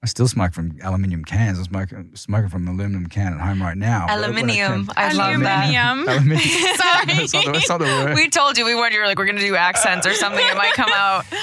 [0.00, 1.58] I still smoke from aluminium cans.
[1.58, 4.06] I'm smoking, smoking from an aluminum can at home right now.
[4.06, 4.90] But when I Aluminium.
[4.96, 5.74] I love that.
[5.74, 6.08] Aluminium.
[6.08, 6.76] Aluminium.
[6.76, 7.06] Sorry.
[7.16, 8.14] that's, not the, that's not the word.
[8.14, 9.00] We told you we warned you.
[9.00, 10.44] We're like, we're gonna do accents or something.
[10.46, 11.24] It might come out.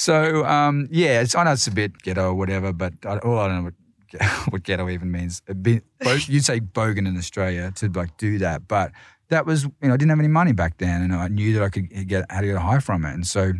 [0.00, 3.38] So um, yeah, it's, I know it's a bit ghetto or whatever, but I, all
[3.38, 3.70] I don't know
[4.18, 5.42] what, what ghetto even means.
[5.46, 8.92] It'd be- bo- you'd say bogan in Australia to like do that, but
[9.28, 11.62] that was you know I didn't have any money back then, and I knew that
[11.62, 13.52] I could get how to get a high from it, and so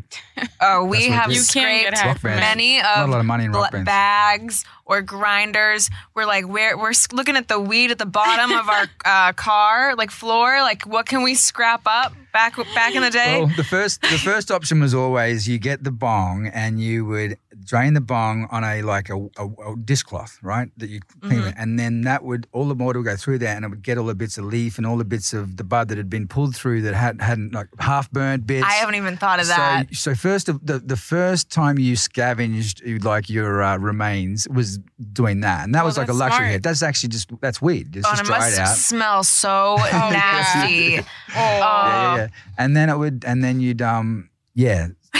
[0.60, 1.50] Oh, we have it You is.
[1.50, 3.70] can get scraped high Rock from many of not a lot of money in rock
[3.70, 3.86] bl- bands.
[3.86, 5.88] bags or grinders.
[6.14, 9.32] We're like we're we're s- looking at the weed at the bottom of our uh,
[9.32, 10.60] car, like floor.
[10.60, 13.38] Like what can we scrap up back back in the day?
[13.40, 17.38] Well, the first the first option was always you get the bong and you would
[17.64, 20.70] drain the bong on a like a, a, a dishcloth, right?
[20.76, 21.48] That you clean Mm-hmm.
[21.48, 23.82] it, and then that would all the water would go through there, and it would
[23.82, 26.10] get all the bits of leaf and all the bits of the bud that had
[26.10, 28.66] been pulled through that had hadn't like half burnt bits.
[28.66, 29.86] I haven't even thought of that.
[29.92, 34.78] So, so first of the the first time you scavenged like your uh, remains was
[35.12, 36.50] doing that, and that Well, was like a luxury smart.
[36.52, 36.62] hit.
[36.62, 37.92] That's actually just that's weird.
[37.92, 38.76] Just, Oh, just and it dry must out.
[38.76, 40.98] smell so nasty.
[41.32, 41.34] Oh.
[41.34, 42.28] yeah, yeah, yeah.
[42.58, 44.88] And then it would, and then you'd, um, yeah.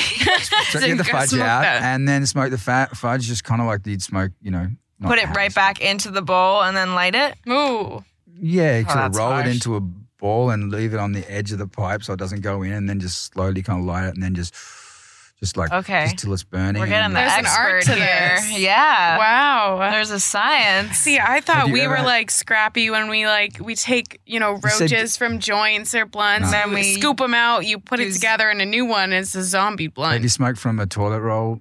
[0.70, 1.82] so get the fudge out, that.
[1.82, 4.68] and then smoke the fat fudge, just kind of like you'd smoke, you know.
[4.98, 5.36] not Put it house.
[5.36, 7.36] right back into the bowl and then light it.
[7.48, 8.04] Ooh.
[8.34, 11.12] Yeah, you Oh, sort of that's roll it into a ball and leave it on
[11.12, 13.78] the edge of the pipe so it doesn't go in, and then just slowly kind
[13.80, 14.52] of light it, and then just,
[15.40, 16.05] just like, Okay.
[16.05, 16.81] just till it's burning.
[16.81, 18.37] We're getting and the There's an art expert to here.
[18.37, 18.59] this.
[18.59, 19.16] Yeah.
[19.18, 19.90] Wow.
[19.90, 20.98] There's a science.
[20.98, 24.38] See, I thought we ever were had- like scrappy when we like we take you
[24.38, 26.59] know You said- roaches from joints or blunts, No.
[26.59, 27.64] and we we scoop them out.
[27.66, 29.12] You put it together in a new one.
[29.14, 31.61] It's a zombie Have Did you smoke from a toilet roll?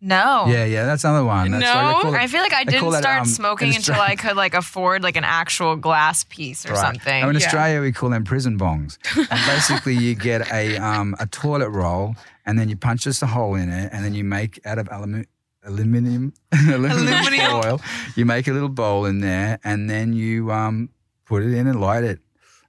[0.00, 0.44] no.
[0.48, 1.50] Yeah, yeah, that's another one.
[1.50, 2.10] That's No?
[2.12, 4.54] they it- I feel like I didn't that, start um, smoking until I could like
[4.54, 6.80] afford like an actual glass piece or Right.
[6.80, 7.22] something.
[7.22, 7.44] Now, in Yeah.
[7.46, 8.98] Australia, we call them prison bongs.
[9.16, 13.26] And basically, you get a um, a toilet roll, and then you punch just a
[13.26, 15.26] hole in it, and then you make out of alumi-
[15.64, 17.62] aluminum aluminum Aluminum.
[17.62, 17.80] foil.
[18.16, 20.90] You make a little bowl in there, and then you um,
[21.26, 22.18] put it in and light it,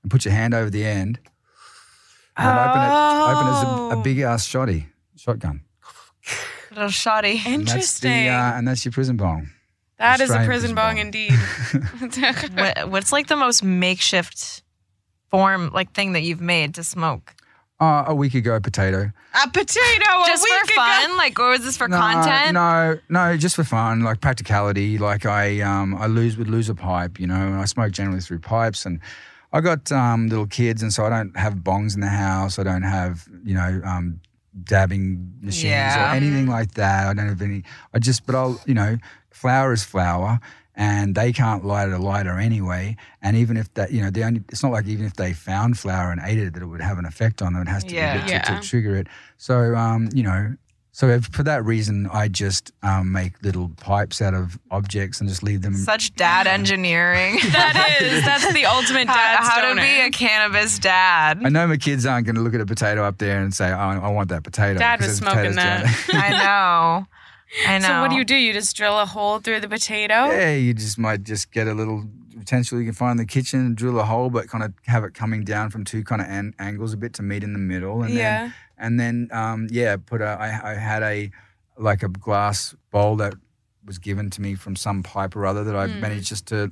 [0.01, 1.19] and put your hand over the end,
[2.37, 3.31] and open it.
[3.31, 4.01] Open it as a, a Oh.
[4.03, 5.61] big ass shotty shotgun.
[6.71, 7.41] Little shoddy.
[7.45, 8.27] And that's the, Interesting.
[8.27, 9.49] uh, and that's your prison bong.
[9.97, 10.97] that is a prison prison bong bong.
[10.97, 11.31] indeed.
[12.55, 14.61] What, what's like the most makeshift
[15.29, 17.33] form like thing that you've made to smoke?
[17.77, 19.11] Uh, a week ago, potato.
[19.43, 19.75] a potato.
[20.23, 20.75] a Just week for ago.
[20.75, 21.17] fun?
[21.17, 22.53] Like, or was this for no, content?
[22.53, 24.97] No, no, just for fun, like practicality.
[24.97, 28.21] Like I, um, I lose would lose a pipe, you know, and I smoke generally
[28.21, 29.01] through pipes, and
[29.51, 32.57] I got um, little kids, and so I don't have bongs in the house.
[32.59, 34.21] I don't have, you know, um,
[34.63, 36.13] dabbing machines Yeah.
[36.13, 37.07] or anything like that.
[37.07, 37.63] I don't have any.
[37.93, 38.97] I just, but I'll, you know,
[39.31, 40.39] flour is flour.
[40.77, 42.97] And they can't light a lighter anyway.
[43.21, 45.79] And even if that, you know, the only, it's not like even if they found
[45.79, 47.61] flour and ate it, that it would have an effect on them.
[47.61, 48.17] It has to Yeah.
[48.21, 48.41] be to, Yeah.
[48.41, 49.07] to trigger it.
[49.37, 50.55] So, um, you know,
[50.91, 55.29] so if- for that reason, I just um, make little pipes out of objects and
[55.29, 55.75] just leave them.
[55.75, 57.39] Such dad engineering.
[57.51, 58.23] That is.
[58.25, 61.41] That's the ultimate dad how, how to be a cannabis dad.
[61.43, 63.71] I know my kids aren't going to look at a potato up there and say,
[63.71, 65.85] "Oh, I want that potato." Dad was smoking that.
[66.09, 67.07] I know.
[67.67, 67.87] I know.
[67.87, 68.35] So what do you do?
[68.35, 70.27] You just drill a hole through the potato?
[70.29, 70.51] there.
[70.51, 72.05] yeah, you just might just get a little
[72.37, 75.03] potential you can find in the kitchen and drill a hole, but kind of have
[75.03, 77.59] it coming down from two kind of an- angles a bit to meet in the
[77.59, 78.43] middle, and Yeah.
[78.43, 80.25] then and then um, yeah, put a.
[80.25, 81.31] I, I had a
[81.77, 83.33] like a glass bowl that
[83.85, 86.71] was given to me from some pipe or other that I managed just to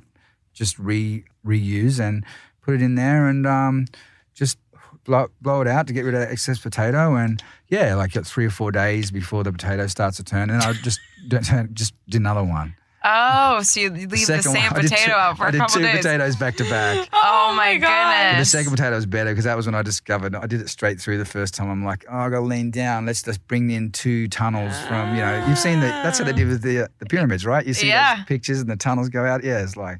[0.52, 2.24] just re reuse and
[2.62, 3.86] put it in there and um,
[4.34, 4.58] just
[5.04, 8.26] blow, blow it out to get rid of that excess potato and yeah, like at
[8.26, 11.94] three or four days before the potato starts to turn, and I just don't just
[12.08, 12.76] did another one.
[13.06, 15.76] Oh, so you leave the, second same one- potato two- out for I a couple
[15.76, 15.76] days.
[15.76, 16.04] I did two days.
[16.06, 17.08] potatoes back to back.
[17.26, 17.88] Oh my God.
[17.88, 18.50] But goodness.
[18.52, 20.98] the second potato was better because that was when I discovered I did it straight
[21.00, 21.68] through the first time.
[21.70, 23.04] I'm like, oh, I got to lean down.
[23.06, 25.44] Let's just bring in two tunnels from you know.
[25.46, 27.64] You've seen the that's what they did with the uh, the pyramids, right?
[27.66, 28.16] You see Yeah.
[28.16, 29.44] those pictures and the tunnels go out.
[29.44, 29.98] Yeah, it's like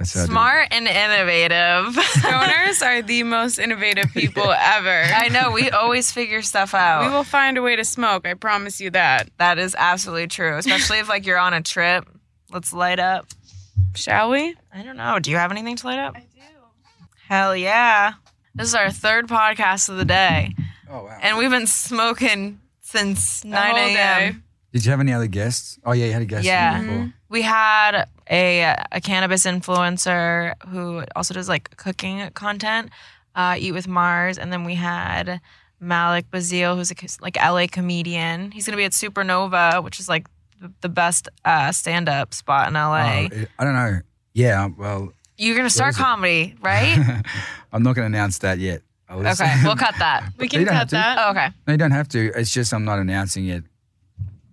[0.00, 0.32] that's how I did it.
[0.32, 1.94] Smart and innovative.
[2.14, 5.02] Stoners are the most innovative people ever.
[5.02, 5.50] I know.
[5.50, 7.04] We always figure stuff out.
[7.04, 8.26] We will find a way to smoke.
[8.26, 9.28] I promise you that.
[9.36, 10.56] that is absolutely true.
[10.56, 12.08] Especially if like you're on a trip.
[12.50, 13.26] Let's light up.
[13.94, 14.56] Shall we?
[14.74, 15.18] I don't know.
[15.18, 16.16] Do you have anything to light up?
[16.16, 16.40] I do.
[17.28, 18.14] Hell yeah.
[18.54, 20.54] This is our third podcast of the day.
[20.90, 21.18] Oh wow!
[21.22, 24.42] And we've been smoking since 9 whole a.m.
[24.72, 25.78] Did you have any other guests?
[25.84, 26.44] Oh yeah, you had a guest.
[26.44, 26.80] Yeah.
[26.80, 26.94] before.
[26.96, 27.08] Mm-hmm.
[27.28, 32.90] We had a a cannabis influencer who also does like cooking content,
[33.34, 35.40] uh, Eat with Mars, and then we had
[35.80, 38.50] Malik Bazil, who's a like LA comedian.
[38.52, 40.28] He's gonna be at Supernova, which is like
[40.60, 43.28] the- the best uh, stand up spot in LA.
[43.32, 44.00] Oh, I don't know.
[44.34, 46.02] Yeah, well, You're gonna start is it?
[46.02, 47.22] comedy, right?
[47.72, 48.82] I'm not going to announce that yet.
[49.10, 50.32] Okay, we'll cut that.
[50.38, 51.18] We can cut that.
[51.18, 51.48] Oh, okay.
[51.66, 52.30] No, you don't have to.
[52.36, 53.64] It's just I'm not announcing it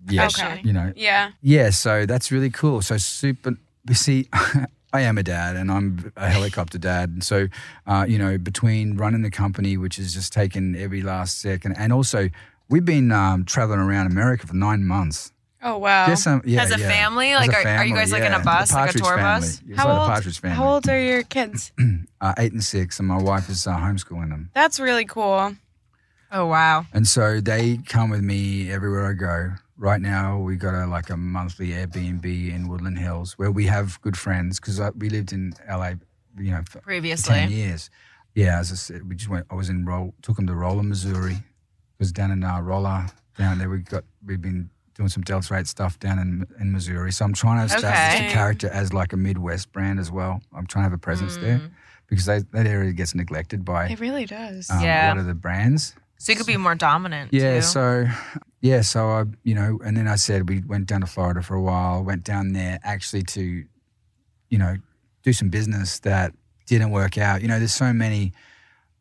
[0.10, 0.34] yet.
[0.40, 0.62] Okay.
[0.63, 0.94] You know.
[0.96, 1.32] Yeah.
[1.42, 2.82] Yeah, so that's really cool.
[2.82, 3.56] So super.
[3.88, 4.28] You see,
[4.93, 7.47] I am a dad, and I'm a helicopter dad, and so
[7.86, 11.91] uh, you know, between running the company, which has just taken every last second, and
[11.93, 12.30] also
[12.69, 15.32] we've been um, traveling around America for nine months.
[15.63, 16.06] Oh wow.
[16.06, 16.88] Guess I'm- yeah, As a yeah.
[16.88, 17.32] family?
[17.32, 19.21] As Like, a are- are you guys, like, in a bus, like a tour family.
[19.41, 19.62] bus?
[19.67, 20.08] It's how like old?
[20.08, 20.56] Partridge family.
[20.58, 21.71] How old are your kids?
[22.19, 24.50] Uh, eight and six, and my wife is uh, homeschooling them.
[24.56, 25.56] That's really cool.
[26.32, 26.86] Oh wow.
[26.91, 29.52] And so they come with me everywhere I go.
[29.80, 34.02] Right now, we got a like a monthly Airbnb in Woodland Hills where we have
[34.02, 35.94] good friends because we lived in LA,
[36.38, 37.36] you know, for Previously.
[37.36, 37.90] ten years.
[38.34, 39.46] Yeah, as I said, we just went.
[39.52, 41.38] I was in Roll, took them to Rolla, Missouri.
[42.00, 43.70] Was down in uh, Rolla down there.
[43.70, 47.12] We got we've been doing some Delta Eight stuff down in in Missouri.
[47.12, 48.28] So I'm trying to establish Okay.
[48.28, 50.42] the character as like a Midwest brand as well.
[50.56, 51.42] I'm trying to have a presence Mm.
[51.42, 51.62] there
[52.08, 54.70] because they, that area gets neglected by It really does.
[54.72, 55.08] um, Yeah.
[55.08, 55.96] a lot of the brands.
[56.18, 57.34] So you could be more dominant.
[57.34, 57.62] Yeah, too.
[57.62, 58.08] so
[58.62, 61.56] yeah, so I you know, and then I said we went down to Florida for
[61.56, 63.64] a while, went down there actually to,
[64.50, 64.78] you know,
[65.24, 66.34] do some business that
[66.66, 67.42] didn't work out.
[67.42, 68.34] You know, there's so many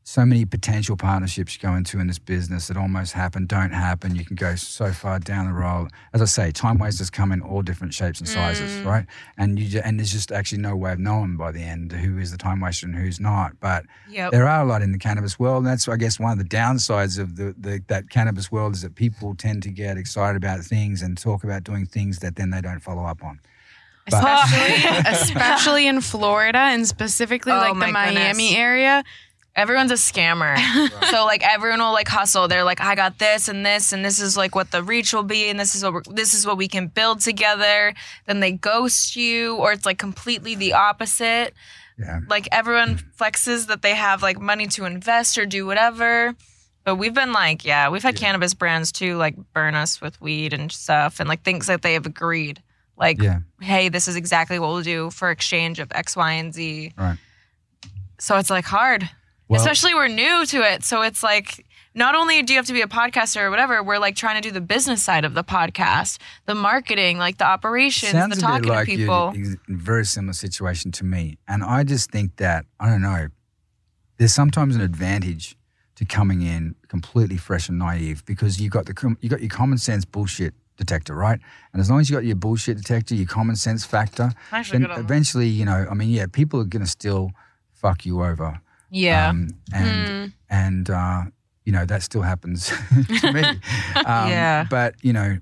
[0.09, 4.15] so many potential partnerships you go into in this business that almost happen, don't happen.
[4.15, 5.89] You can go so far down the road.
[6.13, 8.85] As I say, time wasters come in all different shapes and sizes, mm.
[8.85, 9.05] right?
[9.37, 12.19] And you ju- and there's just actually no way of knowing by the end who
[12.19, 13.59] is the time waster and who's not.
[13.59, 14.31] But Yep.
[14.31, 16.45] there are a lot in the cannabis world, and that's I guess one of the
[16.45, 20.61] downsides of the, the that cannabis world is that people tend to get excited about
[20.63, 23.41] things and talk about doing things that then they don't follow up on.
[24.07, 28.15] especially especially in Florida and specifically Oh, like the Miami
[28.51, 28.55] goodness.
[28.55, 29.05] area.
[29.57, 30.57] Everyone's a scammer.
[31.11, 32.47] so like everyone will like hustle.
[32.47, 35.23] They're like, I got this and this, and this is like what the reach will
[35.23, 37.95] be, and this is what we're, this is what we can build together.
[38.27, 41.55] Then they ghost you, or it's like completely the opposite.
[41.99, 42.21] Yeah.
[42.29, 43.23] Like everyone mm-hmm.
[43.23, 46.35] flexes that they have like money to invest or do whatever.
[46.85, 50.53] But we've been like, yeah, we've had cannabis brands too, like burn us with weed
[50.53, 52.63] and stuff, and like things that they have agreed.
[52.97, 53.41] Like, Yeah.
[53.61, 56.93] hey, this is exactly what we'll do for exchange of X, Y, and Z.
[56.97, 57.19] Right.
[58.19, 59.11] So it's like hard.
[59.49, 60.85] Well- Especially we're new to it.
[60.85, 63.99] So it's like not only do you have to be a podcaster or whatever, we're
[63.99, 68.13] like trying to do the business side of the podcast, the marketing, like the operations,
[68.13, 69.33] the talking like to people.
[69.69, 73.29] very similar situation to me, and I just think that I don't know.
[74.19, 75.57] There's sometimes an advantage
[75.97, 79.79] to coming in completely fresh and naive because you got the you got your common
[79.79, 81.41] sense bullshit detector, right?
[81.73, 84.83] And as long as you got your bullshit detector, your common sense factor, then good
[84.85, 84.99] on that.
[84.99, 87.31] eventually, you know, I mean, yeah, people are gonna still
[87.73, 88.61] fuck you over.
[88.91, 89.29] Yeah.
[89.31, 91.23] Um, and and uh,
[91.65, 92.69] you know that still happens
[93.21, 93.43] to me.
[93.97, 94.67] Um, Yeah.
[94.71, 95.39] But you know,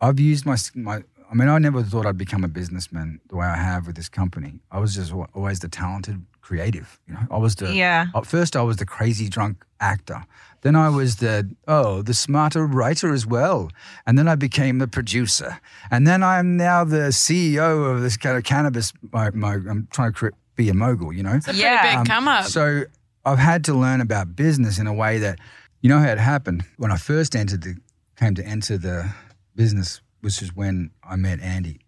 [0.00, 1.02] I've used my my.
[1.30, 4.08] I mean, I never thought I'd become a businessman the way I have with this
[4.08, 4.60] company.
[4.72, 6.98] I was just always the talented creative.
[7.06, 8.06] You know, I was the Yeah.
[8.14, 10.24] At first, I was the crazy drunk actor.
[10.62, 13.70] Then I was the oh the smarter writer as well.
[14.06, 15.60] And then I became the producer.
[15.90, 18.92] And then I'm now the CEO of this kind of cannabis.
[19.12, 21.10] My, my, I'm trying to cre- be a mogul.
[21.14, 21.32] You know.
[21.36, 21.82] It's a pretty Yeah.
[21.82, 22.44] big Um, come up.
[22.44, 22.84] So
[23.24, 25.38] I've had to learn about business in a way that,
[25.80, 27.76] you know, how it happened when I first entered the,
[28.16, 29.10] came to enter the
[29.54, 31.80] business, which is when I met Andy.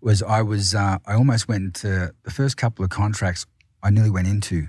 [0.00, 3.46] Was I was uh, I almost went into the first couple of contracts
[3.82, 4.68] I nearly went into.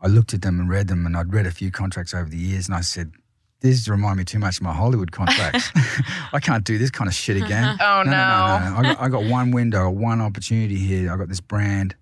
[0.00, 2.36] I looked at them and read them, and I'd read a few contracts over the
[2.36, 3.12] years, and I said,
[3.60, 5.70] this remind me too much of my Hollywood contracts.
[6.34, 8.76] I can't do this kind of shit again." Oh, no, no, no, no.
[8.76, 11.10] I got, I got one window, one opportunity here.
[11.12, 11.94] I got this brand.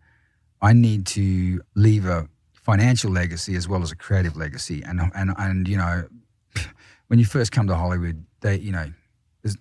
[0.63, 4.83] I need to leave a financial legacy as well as a creative legacy.
[4.87, 6.09] And and and you know,
[7.09, 8.87] when you first come to Hollywood, they you know,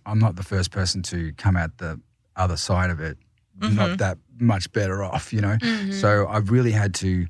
[0.05, 1.99] I'm not the first person to come out the
[2.35, 3.17] other side of it.
[3.59, 3.95] Not mm-hmm.
[3.97, 5.57] that much better off, you know.
[5.57, 5.91] Mm-hmm.
[5.91, 7.27] So I've really had to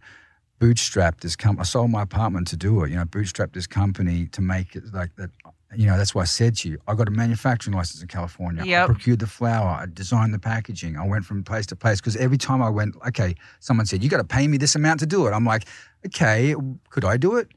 [0.59, 1.61] bootstrap this company.
[1.61, 2.89] I sold my apartment to do it.
[2.89, 5.31] You know, bootstrap this company to make it like that.
[5.75, 8.63] You know, that's why I said to you, I got a manufacturing license in California.
[8.83, 9.69] I procured the flower.
[9.69, 10.97] I designed the packaging.
[10.97, 14.09] I went from place to place because every time I went, okay, someone said, you
[14.09, 15.31] got to pay me this amount to do it.
[15.31, 15.65] I'm like,
[16.05, 16.55] okay,
[16.89, 17.47] could I do it?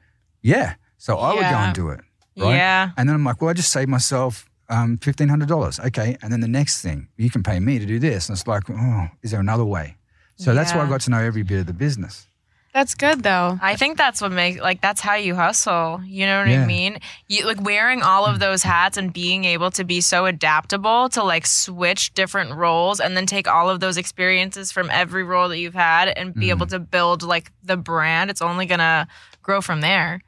[0.42, 0.74] Yeah.
[0.98, 2.00] So I would go and do it.
[2.36, 2.54] Right?
[2.54, 2.90] Yeah.
[2.96, 5.84] And then I'm like, well, I just saved myself um, $1,500.
[5.86, 6.16] Okay.
[6.22, 8.28] And then the next thing, you can pay me to do this.
[8.28, 9.96] And it's like, oh, is there another way?
[10.36, 12.26] So that's why I got to know every bit of the business.
[12.74, 13.56] That's good though.
[13.62, 16.02] I think that's what makes like that's how you hustle.
[16.04, 16.64] You know what Yeah.
[16.64, 16.98] I mean?
[17.28, 21.22] You like wearing all of those hats and being able to be so adaptable to
[21.22, 25.58] like switch different roles and then take all of those experiences from every role that
[25.58, 28.28] you've had and be able to build like the brand.
[28.28, 29.06] It's only gonna
[29.40, 30.20] grow from there.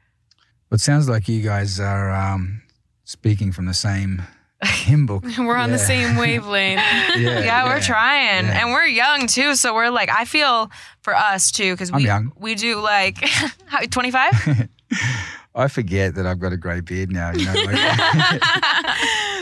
[0.69, 2.61] Well, it sounds like you guys are um,
[3.03, 4.21] speaking from the same
[4.63, 5.07] hymn.
[5.37, 6.81] We're on the same wavelength.
[7.15, 8.61] Yeah, Yeah, we're trying, yeah.
[8.63, 9.55] and we're young too.
[9.55, 10.69] So we're like, I feel
[11.01, 12.31] for us too because I'm we young.
[12.37, 13.17] we do like
[13.91, 14.67] twenty five.
[15.55, 17.31] I forget that I've got a grey beard now.
[17.33, 18.39] You know, like,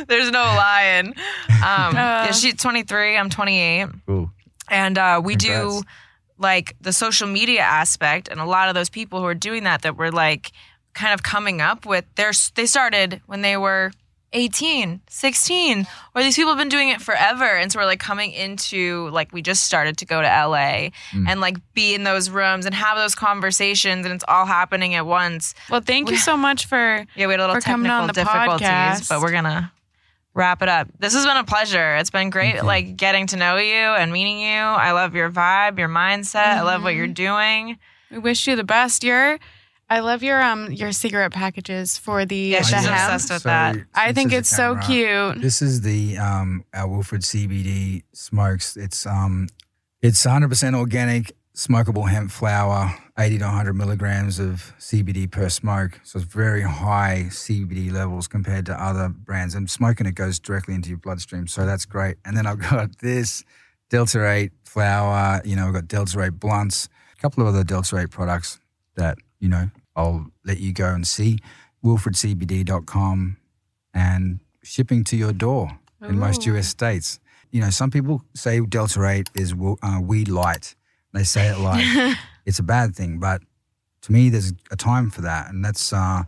[0.07, 1.07] There's no lying.
[1.07, 1.13] Um,
[1.59, 1.93] Uh.
[2.25, 3.17] yeah, she's 23.
[3.17, 3.87] I'm 28.
[4.05, 4.31] cool.
[4.69, 5.81] And uh, we do
[6.37, 9.81] like the social media aspect, and a lot of those people who are doing that
[9.83, 10.51] that were like
[10.93, 13.91] kind of coming up with their they started when they were
[14.35, 17.45] 18, 16, or these people have been doing it forever.
[17.45, 21.27] And so we're like coming into like we just started to go to LA Mm.
[21.29, 25.05] and like be in those rooms and have those conversations and it's all happening at
[25.05, 25.53] once.
[25.69, 29.09] Well, thank you so much for Yeah, we had a little technical difficulties, podcast.
[29.09, 29.71] but we're gonna
[30.33, 30.89] wrap it up.
[30.99, 31.95] This has been a pleasure.
[31.95, 34.59] It's been great like getting to know you and meeting you.
[34.59, 36.57] I love your vibe, your mindset.
[36.57, 37.77] I love what you're doing.
[38.11, 39.03] we wish you the best.
[39.03, 39.39] Your
[39.89, 42.87] I love your um your cigarette packages for the Yeah, the she's hemp.
[43.13, 43.75] obsessed with that.
[43.93, 45.41] I think it's so cute.
[45.41, 48.77] This is the um, our Wilfred CBD smokes.
[48.77, 49.47] It's um,
[50.01, 55.99] it's 100% organic, smokable hemp flower, 80 to 100 milligrams of CBD per smoke.
[56.03, 59.55] So it's very high CBD levels compared to other brands.
[59.55, 62.17] And smoking it goes directly into your bloodstream, so that's great.
[62.25, 63.43] And then I've got this
[63.89, 65.41] Delta 8 flower.
[65.45, 68.59] You know, I've got Delta 8 blunts, a couple of other Delta 8 products
[68.95, 71.39] that you know I'll let you go and see.
[71.83, 73.37] WilfredCBD.com
[73.93, 77.19] and shipping to your door in most US states.
[77.51, 80.75] You know, some people say Delta 8 is uh, weed light.
[81.13, 83.41] They say it like it's a bad thing, but
[84.01, 86.23] to me, there's a time for that, and that's uh,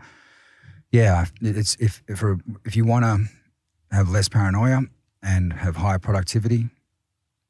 [0.91, 1.26] yeah.
[1.41, 2.24] It's if if
[2.66, 4.82] if you want to have less paranoia
[5.22, 6.70] and have higher productivity,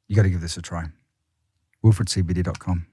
[0.07, 0.87] you got to give this a try.
[1.83, 2.85] WilfredCBD.com.